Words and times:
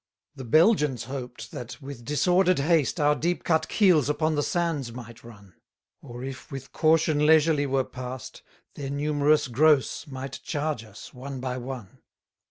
182 0.33 0.43
The 0.43 0.63
Belgians 0.63 1.03
hoped, 1.03 1.51
that, 1.51 1.79
with 1.79 2.03
disorder'd 2.03 2.57
haste, 2.57 2.99
Our 2.99 3.13
deep 3.13 3.43
cut 3.43 3.67
keels 3.69 4.09
upon 4.09 4.33
the 4.33 4.41
sands 4.41 4.91
might 4.91 5.23
run: 5.23 5.53
Or, 6.01 6.23
if 6.23 6.51
with 6.51 6.71
caution 6.73 7.23
leisurely 7.23 7.67
were 7.67 7.83
past, 7.83 8.41
Their 8.73 8.89
numerous 8.89 9.47
gross 9.47 10.07
might 10.07 10.39
charge 10.41 10.83
us 10.83 11.13
one 11.13 11.39
by 11.39 11.57
one. 11.59 11.99